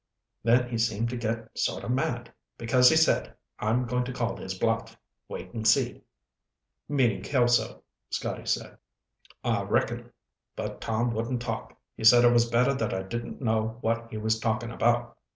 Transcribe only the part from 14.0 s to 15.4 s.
he was talking about.